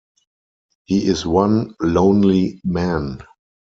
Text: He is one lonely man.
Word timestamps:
He 0.85 1.05
is 1.05 1.27
one 1.27 1.75
lonely 1.79 2.59
man. 2.63 3.21